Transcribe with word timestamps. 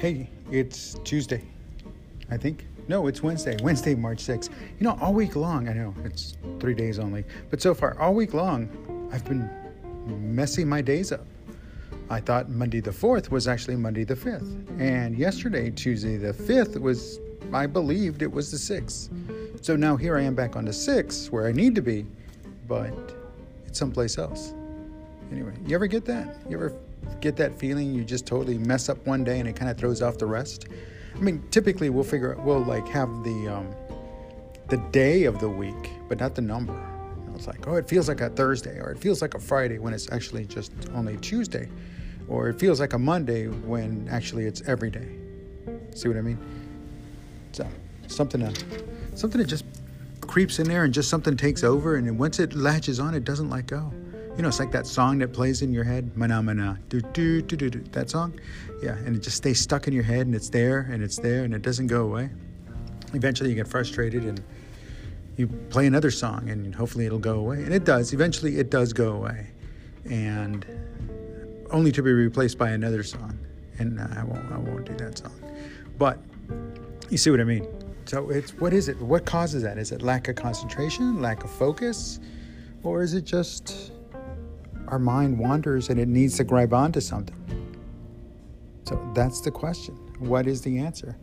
Hey, 0.00 0.30
it's 0.50 0.96
Tuesday, 1.04 1.42
I 2.30 2.38
think. 2.38 2.64
No, 2.88 3.06
it's 3.06 3.22
Wednesday, 3.22 3.58
Wednesday, 3.62 3.94
March 3.94 4.20
6th. 4.20 4.48
You 4.48 4.84
know, 4.84 4.96
all 4.98 5.12
week 5.12 5.36
long, 5.36 5.68
I 5.68 5.74
know 5.74 5.94
it's 6.04 6.38
three 6.58 6.72
days 6.72 6.98
only, 6.98 7.22
but 7.50 7.60
so 7.60 7.74
far, 7.74 8.00
all 8.00 8.14
week 8.14 8.32
long, 8.32 9.10
I've 9.12 9.26
been 9.26 9.46
messing 10.34 10.66
my 10.66 10.80
days 10.80 11.12
up. 11.12 11.26
I 12.08 12.18
thought 12.18 12.48
Monday 12.48 12.80
the 12.80 12.92
4th 12.92 13.30
was 13.30 13.46
actually 13.46 13.76
Monday 13.76 14.04
the 14.04 14.14
5th. 14.14 14.80
And 14.80 15.18
yesterday, 15.18 15.70
Tuesday 15.70 16.16
the 16.16 16.32
5th, 16.32 16.80
was, 16.80 17.20
I 17.52 17.66
believed 17.66 18.22
it 18.22 18.32
was 18.32 18.50
the 18.50 18.56
6th. 18.56 19.62
So 19.62 19.76
now 19.76 19.96
here 19.98 20.16
I 20.16 20.22
am 20.22 20.34
back 20.34 20.56
on 20.56 20.64
the 20.64 20.70
6th, 20.70 21.30
where 21.30 21.46
I 21.46 21.52
need 21.52 21.74
to 21.74 21.82
be, 21.82 22.06
but 22.66 22.94
it's 23.66 23.78
someplace 23.78 24.16
else. 24.16 24.54
Anyway, 25.30 25.52
you 25.66 25.74
ever 25.74 25.86
get 25.86 26.06
that? 26.06 26.38
You 26.48 26.56
ever 26.56 26.72
get 27.20 27.36
that 27.36 27.58
feeling 27.58 27.94
you 27.94 28.04
just 28.04 28.26
totally 28.26 28.58
mess 28.58 28.88
up 28.88 29.06
one 29.06 29.24
day 29.24 29.40
and 29.40 29.48
it 29.48 29.56
kind 29.56 29.70
of 29.70 29.76
throws 29.76 30.02
off 30.02 30.18
the 30.18 30.26
rest? 30.26 30.66
I 31.14 31.18
mean, 31.18 31.42
typically 31.50 31.90
we'll 31.90 32.04
figure 32.04 32.34
out, 32.34 32.44
we'll 32.44 32.64
like 32.64 32.86
have 32.88 33.08
the 33.24 33.48
um, 33.48 33.74
the 34.68 34.78
day 34.92 35.24
of 35.24 35.40
the 35.40 35.48
week, 35.48 35.90
but 36.08 36.18
not 36.20 36.34
the 36.34 36.42
number. 36.42 36.72
Know, 36.72 37.34
it's 37.34 37.46
like, 37.46 37.66
oh, 37.66 37.74
it 37.74 37.88
feels 37.88 38.08
like 38.08 38.20
a 38.20 38.30
Thursday, 38.30 38.78
or 38.78 38.90
it 38.90 38.98
feels 38.98 39.20
like 39.20 39.34
a 39.34 39.38
Friday 39.38 39.78
when 39.78 39.92
it's 39.92 40.10
actually 40.12 40.44
just 40.46 40.72
only 40.94 41.16
Tuesday, 41.18 41.68
or 42.28 42.48
it 42.48 42.58
feels 42.58 42.80
like 42.80 42.92
a 42.92 42.98
Monday 42.98 43.48
when 43.48 44.08
actually 44.10 44.44
it's 44.44 44.62
every 44.68 44.90
day. 44.90 45.08
See 45.94 46.08
what 46.08 46.16
I 46.16 46.22
mean? 46.22 46.38
So 47.52 47.66
something 48.06 48.40
to 48.40 48.64
something 49.14 49.40
that 49.40 49.48
just 49.48 49.64
creeps 50.20 50.60
in 50.60 50.68
there 50.68 50.84
and 50.84 50.94
just 50.94 51.10
something 51.10 51.36
takes 51.36 51.64
over, 51.64 51.96
and 51.96 52.18
once 52.18 52.38
it 52.38 52.54
latches 52.54 53.00
on, 53.00 53.14
it 53.14 53.24
doesn't 53.24 53.50
let 53.50 53.66
go. 53.66 53.92
You 54.40 54.42
know, 54.42 54.48
it's 54.48 54.58
like 54.58 54.72
that 54.72 54.86
song 54.86 55.18
that 55.18 55.34
plays 55.34 55.60
in 55.60 55.70
your 55.70 55.84
head, 55.84 56.16
mana 56.16 56.42
mana, 56.42 56.78
do 56.88 57.02
do 57.02 57.42
do 57.42 57.56
do 57.56 57.68
do. 57.68 57.80
That 57.92 58.08
song, 58.08 58.40
yeah, 58.82 58.96
and 58.96 59.14
it 59.14 59.18
just 59.22 59.36
stays 59.36 59.60
stuck 59.60 59.86
in 59.86 59.92
your 59.92 60.02
head, 60.02 60.24
and 60.24 60.34
it's 60.34 60.48
there, 60.48 60.88
and 60.90 61.02
it's 61.02 61.18
there, 61.18 61.44
and 61.44 61.52
it 61.52 61.60
doesn't 61.60 61.88
go 61.88 62.04
away. 62.04 62.30
Eventually, 63.12 63.50
you 63.50 63.54
get 63.54 63.68
frustrated, 63.68 64.24
and 64.24 64.42
you 65.36 65.46
play 65.68 65.86
another 65.86 66.10
song, 66.10 66.48
and 66.48 66.74
hopefully, 66.74 67.04
it'll 67.04 67.18
go 67.18 67.34
away, 67.34 67.64
and 67.64 67.74
it 67.74 67.84
does. 67.84 68.14
Eventually, 68.14 68.56
it 68.56 68.70
does 68.70 68.94
go 68.94 69.12
away, 69.12 69.48
and 70.06 70.64
only 71.70 71.92
to 71.92 72.02
be 72.02 72.10
replaced 72.10 72.56
by 72.56 72.70
another 72.70 73.02
song. 73.02 73.38
And 73.78 74.00
I 74.00 74.24
won't, 74.24 74.50
I 74.50 74.56
won't 74.56 74.86
do 74.86 74.94
that 75.04 75.18
song, 75.18 75.34
but 75.98 76.18
you 77.10 77.18
see 77.18 77.30
what 77.30 77.40
I 77.40 77.44
mean. 77.44 77.68
So 78.06 78.30
it's 78.30 78.52
what 78.54 78.72
is 78.72 78.88
it? 78.88 78.98
What 79.02 79.26
causes 79.26 79.62
that? 79.64 79.76
Is 79.76 79.92
it 79.92 80.00
lack 80.00 80.28
of 80.28 80.36
concentration, 80.36 81.20
lack 81.20 81.44
of 81.44 81.50
focus, 81.50 82.20
or 82.82 83.02
is 83.02 83.12
it 83.12 83.26
just 83.26 83.92
our 84.90 84.98
mind 84.98 85.38
wanders 85.38 85.88
and 85.88 85.98
it 85.98 86.08
needs 86.08 86.36
to 86.36 86.44
grab 86.44 86.74
onto 86.74 87.00
something. 87.00 87.36
So 88.84 89.12
that's 89.14 89.40
the 89.40 89.50
question. 89.50 89.94
What 90.18 90.46
is 90.46 90.62
the 90.62 90.78
answer? 90.78 91.16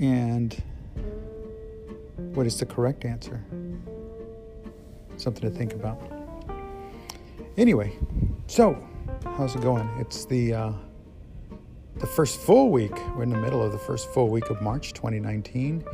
And 0.00 0.60
what 2.16 2.46
is 2.46 2.58
the 2.58 2.66
correct 2.66 3.04
answer? 3.04 3.44
Something 5.16 5.50
to 5.50 5.56
think 5.56 5.74
about. 5.74 6.00
Anyway, 7.56 7.92
so 8.46 8.82
how's 9.36 9.54
it 9.54 9.62
going? 9.62 9.88
It's 9.98 10.24
the 10.24 10.54
uh, 10.54 10.72
the 11.96 12.06
first 12.06 12.38
full 12.40 12.70
week. 12.70 12.94
We're 13.16 13.24
in 13.24 13.30
the 13.30 13.40
middle 13.40 13.62
of 13.62 13.72
the 13.72 13.78
first 13.78 14.08
full 14.14 14.28
week 14.28 14.48
of 14.50 14.62
March 14.62 14.92
2019 14.92 15.84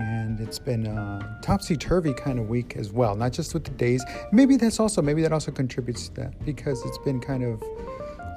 and 0.00 0.40
it's 0.40 0.58
been 0.58 0.86
a 0.86 1.38
topsy 1.42 1.76
turvy 1.76 2.12
kind 2.12 2.38
of 2.38 2.48
week 2.48 2.76
as 2.76 2.92
well. 2.92 3.14
Not 3.14 3.32
just 3.32 3.54
with 3.54 3.64
the 3.64 3.70
days. 3.70 4.04
Maybe 4.32 4.56
that's 4.56 4.80
also 4.80 5.00
maybe 5.02 5.22
that 5.22 5.32
also 5.32 5.52
contributes 5.52 6.08
to 6.08 6.14
that 6.22 6.44
because 6.44 6.84
it's 6.84 6.98
been 6.98 7.20
kind 7.20 7.44
of 7.44 7.62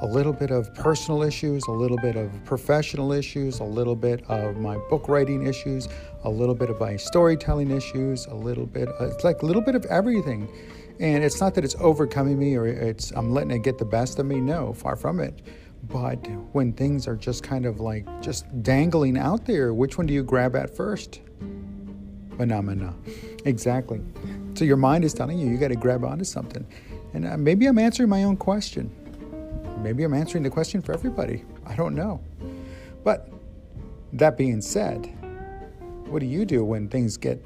a 0.02 0.06
little 0.06 0.34
bit 0.34 0.52
of 0.52 0.74
personal 0.76 1.24
issues, 1.24 1.66
a 1.68 1.72
little 1.72 1.98
bit 1.98 2.16
of 2.16 2.32
professional 2.46 3.12
issues, 3.12 3.60
a 3.60 3.64
little 3.64 3.96
bit 3.96 4.24
of 4.30 4.58
my 4.58 4.78
book 4.90 5.10
writing 5.10 5.48
issues, 5.48 5.90
a 6.24 6.30
little 6.30 6.54
bit 6.54 6.70
of 6.70 6.80
my 6.80 6.96
storytelling 6.96 7.72
issues, 7.72 8.28
a 8.28 8.36
little 8.36 8.68
bit. 8.68 8.88
Uh, 9.00 9.06
it's 9.06 9.24
like 9.24 9.42
a 9.42 9.46
little 9.46 9.62
bit 9.62 9.74
of 9.74 9.86
everything. 9.86 10.48
And 11.00 11.24
it's 11.24 11.40
not 11.40 11.54
that 11.56 11.64
it's 11.64 11.76
overcoming 11.80 12.38
me 12.40 12.56
or 12.56 12.68
it's 12.68 13.12
I'm 13.12 13.32
letting 13.32 13.52
it 13.52 13.64
get 13.64 13.78
the 13.78 13.86
best 13.86 14.20
of 14.20 14.26
me. 14.26 14.40
No, 14.40 14.74
far 14.74 14.96
from 14.96 15.20
it. 15.20 15.42
But 15.90 16.18
when 16.54 16.74
things 16.74 17.08
are 17.08 17.16
just 17.16 17.44
kind 17.44 17.66
of 17.66 17.80
like 17.80 18.06
just 18.22 18.46
dangling 18.62 19.18
out 19.18 19.46
there, 19.46 19.74
which 19.74 19.98
one 19.98 20.08
do 20.08 20.14
you 20.14 20.24
grab 20.24 20.56
at 20.56 20.76
first? 20.76 21.22
Phenomena. 22.36 22.94
Exactly. 23.46 24.02
So 24.54 24.66
your 24.66 24.78
mind 24.78 25.04
is 25.04 25.14
telling 25.14 25.40
you 25.40 25.48
you 25.48 25.58
got 25.58 25.70
to 25.70 25.76
grab 25.76 26.04
onto 26.04 26.26
something. 26.26 26.66
And 27.14 27.26
uh, 27.26 27.38
maybe 27.38 27.68
I'm 27.68 27.80
answering 27.80 28.10
my 28.10 28.24
own 28.24 28.38
question. 28.38 28.92
Maybe 29.82 30.04
I'm 30.04 30.14
answering 30.14 30.44
the 30.44 30.50
question 30.50 30.82
for 30.82 30.94
everybody. 30.94 31.46
I 31.66 31.76
don't 31.76 31.96
know. 31.96 32.22
But 33.04 33.32
that 34.14 34.38
being 34.38 34.62
said, 34.62 35.06
what 36.08 36.20
do 36.20 36.26
you 36.26 36.46
do 36.46 36.64
when 36.64 36.90
things 36.90 37.18
get 37.18 37.44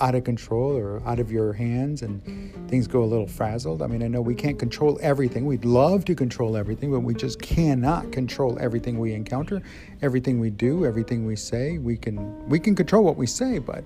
out 0.00 0.14
of 0.14 0.24
control 0.24 0.76
or 0.76 1.02
out 1.06 1.18
of 1.18 1.30
your 1.30 1.52
hands 1.52 2.02
and 2.02 2.22
things 2.68 2.86
go 2.86 3.02
a 3.02 3.06
little 3.06 3.26
frazzled. 3.26 3.82
I 3.82 3.86
mean, 3.86 4.02
I 4.02 4.08
know 4.08 4.20
we 4.20 4.34
can't 4.34 4.58
control 4.58 4.98
everything. 5.02 5.46
We'd 5.46 5.64
love 5.64 6.04
to 6.06 6.14
control 6.14 6.56
everything, 6.56 6.90
but 6.90 7.00
we 7.00 7.14
just 7.14 7.40
cannot 7.40 8.12
control 8.12 8.58
everything 8.60 8.98
we 8.98 9.12
encounter, 9.12 9.62
everything 10.02 10.40
we 10.40 10.50
do, 10.50 10.84
everything 10.84 11.26
we 11.26 11.36
say. 11.36 11.78
We 11.78 11.96
can 11.96 12.48
we 12.48 12.58
can 12.58 12.74
control 12.74 13.04
what 13.04 13.16
we 13.16 13.26
say, 13.26 13.58
but 13.58 13.84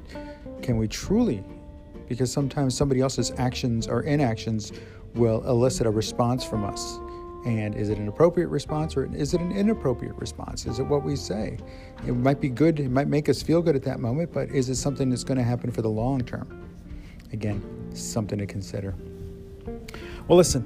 can 0.62 0.76
we 0.76 0.88
truly? 0.88 1.44
Because 2.08 2.32
sometimes 2.32 2.76
somebody 2.76 3.00
else's 3.00 3.32
actions 3.38 3.86
or 3.86 4.02
inactions 4.02 4.72
will 5.14 5.46
elicit 5.48 5.86
a 5.86 5.90
response 5.90 6.44
from 6.44 6.64
us. 6.64 6.98
And 7.44 7.74
is 7.74 7.88
it 7.88 7.98
an 7.98 8.08
appropriate 8.08 8.48
response 8.48 8.96
or 8.96 9.12
is 9.14 9.32
it 9.32 9.40
an 9.40 9.52
inappropriate 9.52 10.14
response? 10.16 10.66
Is 10.66 10.78
it 10.78 10.84
what 10.84 11.02
we 11.02 11.16
say? 11.16 11.58
It 12.06 12.12
might 12.12 12.40
be 12.40 12.50
good, 12.50 12.80
it 12.80 12.90
might 12.90 13.08
make 13.08 13.28
us 13.28 13.42
feel 13.42 13.62
good 13.62 13.76
at 13.76 13.82
that 13.84 13.98
moment, 13.98 14.32
but 14.32 14.50
is 14.50 14.68
it 14.68 14.74
something 14.74 15.08
that's 15.08 15.24
going 15.24 15.38
to 15.38 15.44
happen 15.44 15.70
for 15.70 15.80
the 15.80 15.88
long 15.88 16.20
term? 16.22 16.68
Again, 17.32 17.62
something 17.94 18.38
to 18.38 18.46
consider. 18.46 18.94
Well, 20.28 20.36
listen, 20.36 20.64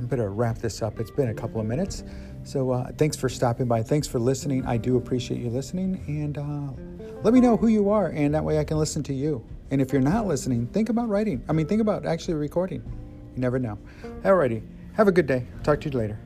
I 0.00 0.04
better 0.04 0.30
wrap 0.30 0.58
this 0.58 0.82
up. 0.82 0.98
It's 0.98 1.10
been 1.10 1.28
a 1.28 1.34
couple 1.34 1.60
of 1.60 1.66
minutes. 1.66 2.02
So 2.42 2.70
uh, 2.70 2.92
thanks 2.98 3.16
for 3.16 3.28
stopping 3.28 3.66
by. 3.66 3.82
Thanks 3.82 4.06
for 4.06 4.18
listening. 4.18 4.64
I 4.66 4.76
do 4.76 4.96
appreciate 4.96 5.40
you 5.40 5.50
listening. 5.50 6.02
And 6.06 6.38
uh, 6.38 7.12
let 7.22 7.34
me 7.34 7.40
know 7.40 7.56
who 7.56 7.68
you 7.68 7.90
are, 7.90 8.08
and 8.08 8.34
that 8.34 8.44
way 8.44 8.58
I 8.58 8.64
can 8.64 8.78
listen 8.78 9.02
to 9.04 9.14
you. 9.14 9.44
And 9.70 9.80
if 9.80 9.92
you're 9.92 10.02
not 10.02 10.26
listening, 10.26 10.66
think 10.68 10.88
about 10.88 11.08
writing. 11.08 11.42
I 11.48 11.52
mean, 11.52 11.66
think 11.66 11.80
about 11.80 12.06
actually 12.06 12.34
recording. 12.34 12.82
You 13.34 13.40
never 13.40 13.58
know. 13.58 13.78
Alrighty. 14.22 14.62
Have 14.96 15.08
a 15.08 15.12
good 15.12 15.26
day. 15.26 15.44
Talk 15.62 15.82
to 15.82 15.90
you 15.90 15.98
later. 15.98 16.18